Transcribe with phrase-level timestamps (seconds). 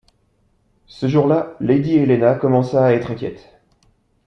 [0.87, 3.61] Ce jour-là, lady Helena commença à être inquiète.